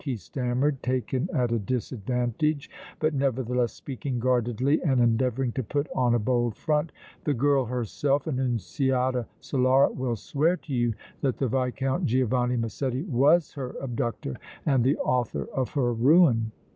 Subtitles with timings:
[0.03, 6.15] he stammered, taken at a disadvantage, but nevertheless speaking guardedly and endeavoring to put on
[6.15, 6.91] a bold front.
[7.23, 13.53] "The girl herself, Annunziata Solara, will swear to you that the Viscount Giovanni Massetti was
[13.53, 16.51] her abductor and the author of her ruin!"